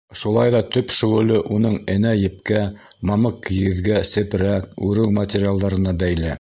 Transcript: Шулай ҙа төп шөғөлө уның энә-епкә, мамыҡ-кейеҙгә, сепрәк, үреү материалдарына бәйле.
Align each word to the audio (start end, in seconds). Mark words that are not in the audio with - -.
Шулай 0.19 0.51
ҙа 0.53 0.61
төп 0.75 0.93
шөғөлө 0.99 1.41
уның 1.57 1.75
энә-епкә, 1.97 2.63
мамыҡ-кейеҙгә, 3.11 4.03
сепрәк, 4.15 4.69
үреү 4.89 5.15
материалдарына 5.23 5.99
бәйле. 6.05 6.29